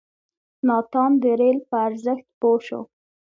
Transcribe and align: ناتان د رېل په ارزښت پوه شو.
ناتان 0.67 1.11
د 1.21 1.23
رېل 1.39 1.57
په 1.69 1.75
ارزښت 1.87 2.25
پوه 2.39 2.59
شو. 2.67 2.81